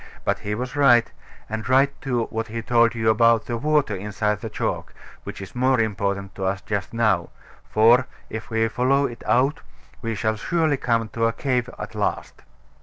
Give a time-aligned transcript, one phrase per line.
[0.25, 1.11] But he was right;
[1.47, 5.53] and right, too, what he told you about the water inside the chalk, which is
[5.53, 7.29] more important to us just now;
[7.69, 9.59] for, if we follow it out,
[10.01, 12.41] we shall surely come to a cave at last.